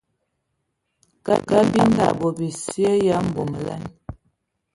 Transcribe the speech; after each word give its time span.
Kabinda 1.25 2.03
a 2.09 2.17
bɔ 2.19 2.27
bisye 2.37 2.89
ya 3.07 3.17
mbomolan. 3.27 3.83